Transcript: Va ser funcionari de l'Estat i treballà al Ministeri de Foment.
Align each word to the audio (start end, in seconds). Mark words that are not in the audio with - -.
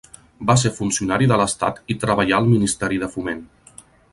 Va 0.51 0.53
ser 0.61 0.71
funcionari 0.77 1.27
de 1.31 1.37
l'Estat 1.41 1.79
i 1.95 1.99
treballà 2.07 2.39
al 2.41 2.51
Ministeri 2.55 3.01
de 3.05 3.11
Foment. 3.17 3.45